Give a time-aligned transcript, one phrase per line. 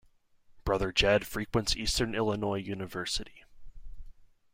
[0.65, 3.43] Brother Jed frequents Eastern Illinois University.